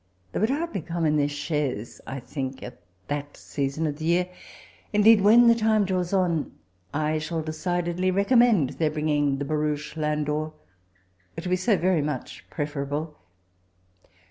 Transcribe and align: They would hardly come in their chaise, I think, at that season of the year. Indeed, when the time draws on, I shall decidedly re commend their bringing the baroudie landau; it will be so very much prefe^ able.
They 0.31 0.39
would 0.39 0.49
hardly 0.49 0.81
come 0.81 1.05
in 1.05 1.15
their 1.17 1.29
chaise, 1.29 2.01
I 2.07 2.19
think, 2.19 2.63
at 2.63 2.81
that 3.07 3.37
season 3.37 3.85
of 3.85 3.97
the 3.99 4.05
year. 4.05 4.29
Indeed, 4.91 5.21
when 5.21 5.45
the 5.47 5.53
time 5.53 5.85
draws 5.85 6.11
on, 6.11 6.53
I 6.91 7.19
shall 7.19 7.43
decidedly 7.43 8.09
re 8.09 8.23
commend 8.25 8.71
their 8.71 8.89
bringing 8.89 9.37
the 9.37 9.45
baroudie 9.45 9.95
landau; 9.97 10.53
it 11.37 11.45
will 11.45 11.51
be 11.51 11.55
so 11.55 11.77
very 11.77 12.01
much 12.01 12.43
prefe^ 12.51 12.83
able. 12.83 13.15